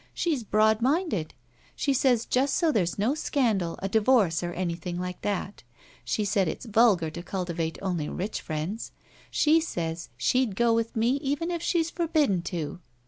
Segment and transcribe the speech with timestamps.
[0.15, 1.35] She's broad minded.
[1.75, 5.61] She says just so there's no scandal, a divorce, or anything like that.
[6.03, 8.93] She said it's vulgar to cultivate only rich friends.
[9.29, 12.79] She says she'd go with me even if she's forbidden to."